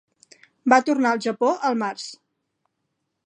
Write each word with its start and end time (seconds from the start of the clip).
Va 0.73 0.79
tornar 0.87 1.11
al 1.17 1.21
Japó 1.27 1.51
al 1.69 1.77
març. 1.83 2.07